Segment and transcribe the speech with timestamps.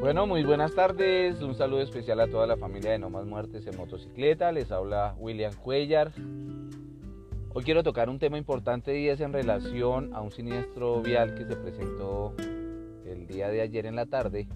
[0.00, 1.40] Bueno, muy buenas tardes.
[1.42, 4.50] Un saludo especial a toda la familia de No Más Muertes en Motocicleta.
[4.52, 6.12] Les habla William Cuellar.
[7.54, 11.44] Hoy quiero tocar un tema importante y es en relación a un siniestro vial que
[11.44, 12.34] se presentó
[13.06, 14.48] el día de ayer en la tarde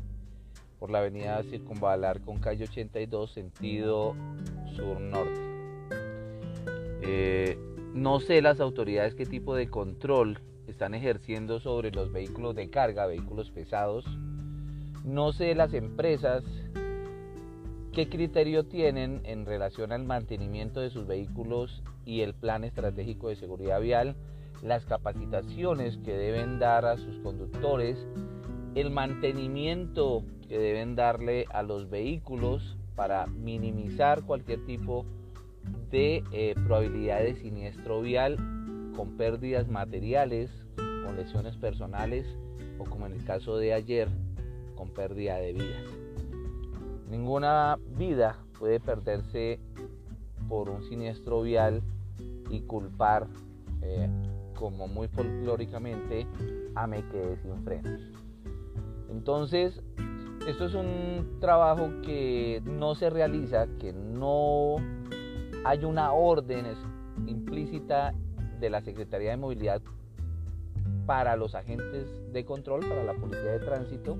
[0.78, 4.14] por la avenida Circunvalar con calle 82 sentido
[4.74, 5.40] sur-norte.
[7.02, 7.58] Eh,
[7.94, 13.06] no sé las autoridades qué tipo de control están ejerciendo sobre los vehículos de carga,
[13.06, 14.04] vehículos pesados
[15.06, 16.42] no sé las empresas
[17.92, 23.36] qué criterio tienen en relación al mantenimiento de sus vehículos y el plan estratégico de
[23.36, 24.16] seguridad vial,
[24.62, 27.96] las capacitaciones que deben dar a sus conductores,
[28.74, 35.06] el mantenimiento que deben darle a los vehículos para minimizar cualquier tipo
[35.90, 38.36] de eh, probabilidad de siniestro vial
[38.96, 42.26] con pérdidas materiales, con lesiones personales
[42.78, 44.08] o como en el caso de ayer
[44.76, 45.84] con pérdida de vidas.
[47.10, 49.58] Ninguna vida puede perderse
[50.48, 51.82] por un siniestro vial
[52.50, 53.26] y culpar,
[53.82, 54.08] eh,
[54.54, 56.26] como muy folclóricamente,
[56.74, 58.00] a me quedé sin frenos.
[59.10, 59.82] Entonces,
[60.46, 64.76] esto es un trabajo que no se realiza, que no
[65.64, 66.66] hay una orden
[67.26, 68.14] implícita
[68.60, 69.82] de la Secretaría de Movilidad
[71.06, 74.16] para los agentes de control, para la Policía de Tránsito,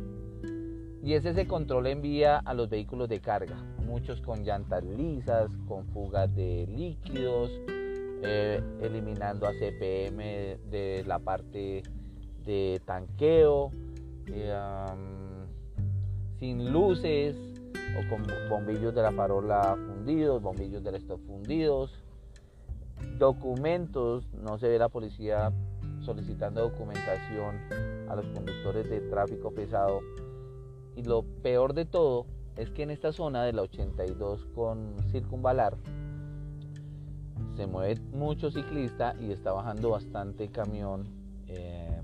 [1.07, 3.55] y es ese control envía a los vehículos de carga,
[3.87, 7.49] muchos con llantas lisas, con fugas de líquidos,
[8.25, 11.84] eh, eliminando a CPM de la parte
[12.45, 13.71] de tanqueo,
[14.27, 14.53] eh,
[16.41, 17.37] sin luces
[17.71, 22.03] o con bombillos de la farola fundidos, bombillos del stop fundidos,
[23.17, 25.53] documentos, no se ve la policía
[26.01, 27.61] solicitando documentación
[28.09, 30.00] a los conductores de tráfico pesado
[30.97, 32.27] y lo peor de todo
[32.57, 35.77] es que en esta zona de la 82 con Circunvalar
[37.55, 41.05] se mueve mucho ciclista y está bajando bastante camión
[41.49, 42.03] eh,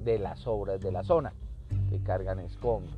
[0.00, 1.32] de las obras de la zona
[1.88, 2.96] que cargan escombros.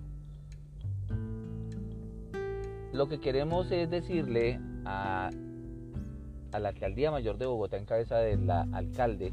[2.93, 5.31] Lo que queremos es decirle a,
[6.53, 9.33] a la alcaldía mayor de Bogotá en cabeza del alcalde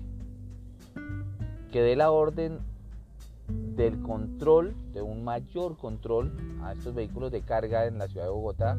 [1.71, 2.59] que dé la orden
[3.49, 8.31] del control, de un mayor control a estos vehículos de carga en la ciudad de
[8.31, 8.77] Bogotá,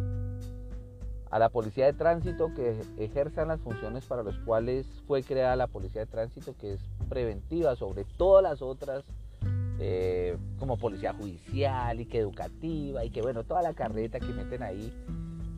[1.30, 5.68] a la policía de tránsito que ejerzan las funciones para las cuales fue creada la
[5.68, 9.04] policía de tránsito, que es preventiva sobre todas las otras,
[9.78, 14.62] eh, como policía judicial y que educativa y que bueno, toda la carreta que meten
[14.62, 14.92] ahí,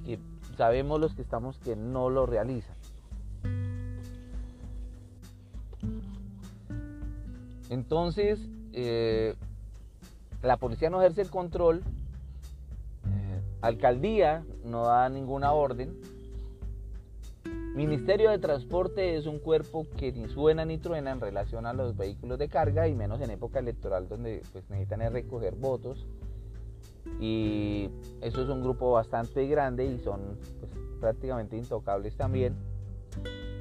[0.05, 0.19] que
[0.57, 2.77] sabemos los que estamos que no lo realizan.
[7.71, 8.39] Entonces,
[8.73, 9.35] eh,
[10.43, 11.83] la policía no ejerce el control,
[13.07, 15.97] eh, alcaldía no da ninguna orden,
[17.75, 21.97] Ministerio de Transporte es un cuerpo que ni suena ni truena en relación a los
[21.97, 26.07] vehículos de carga y menos en época electoral donde pues, necesitan recoger votos.
[27.19, 27.89] Y
[28.21, 30.21] eso es un grupo bastante grande y son
[30.61, 32.57] pues, prácticamente intocables también.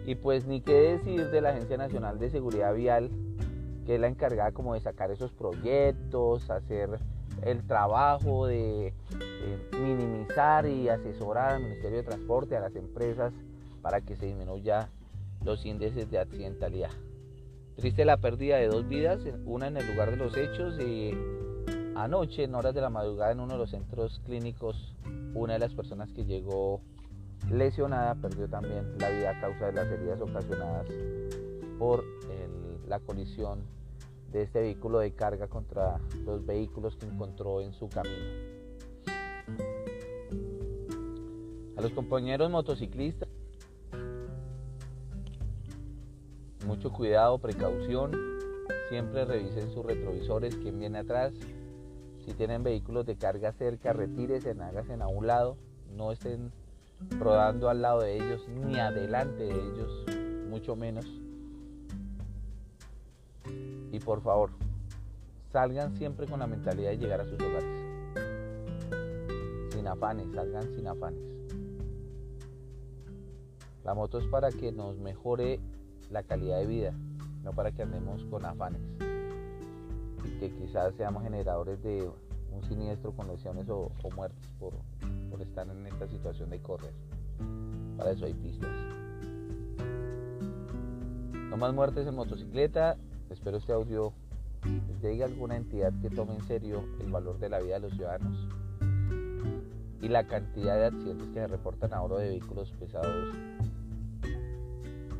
[0.06, 3.10] Y pues ni qué decir de la Agencia Nacional de Seguridad Vial
[3.86, 7.00] que es la encargada como de sacar esos proyectos, hacer
[7.44, 8.94] el trabajo de,
[9.74, 13.34] minimizar y asesorar al Ministerio de Transporte, a las empresas,
[13.82, 14.90] para que se disminuya
[15.44, 16.92] los índices de accidentalidad.
[17.76, 21.18] Triste la pérdida de dos vidas, una en el lugar de los hechos y
[21.96, 24.96] anoche, en horas de la madrugada, en uno de los centros clínicos,
[25.34, 26.82] una de las personas que llegó
[27.50, 30.88] lesionada perdió también la vida a causa de las heridas ocasionadas
[31.80, 32.04] por
[32.92, 33.62] la colisión
[34.34, 38.52] de este vehículo de carga contra los vehículos que encontró en su camino.
[41.78, 43.30] A los compañeros motociclistas,
[46.66, 48.12] mucho cuidado, precaución,
[48.90, 51.34] siempre revisen sus retrovisores, quién viene atrás.
[52.26, 55.56] Si tienen vehículos de carga cerca, retírese, háganse a un lado,
[55.96, 56.52] no estén
[57.20, 60.06] rodando al lado de ellos ni adelante de ellos,
[60.50, 61.06] mucho menos.
[63.92, 64.52] Y por favor,
[65.52, 67.66] salgan siempre con la mentalidad de llegar a sus hogares.
[69.74, 71.20] Sin afanes, salgan sin afanes.
[73.84, 75.60] La moto es para que nos mejore
[76.10, 76.94] la calidad de vida,
[77.44, 78.82] no para que andemos con afanes.
[80.24, 82.10] Y que quizás seamos generadores de
[82.52, 84.74] un siniestro con lesiones o, muertes por,
[85.30, 86.94] por estar en esta situación de correr.
[87.98, 88.70] Para eso hay pistas.
[91.50, 92.98] No más muertes en motocicleta
[93.32, 94.14] Espero este audio
[95.02, 98.48] llegue alguna entidad que tome en serio el valor de la vida de los ciudadanos
[100.02, 103.34] y la cantidad de accidentes que se reportan ahora de vehículos pesados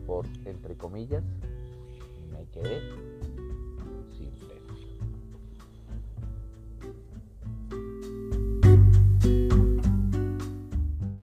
[0.06, 1.24] por, entre comillas,
[2.32, 2.82] me quedé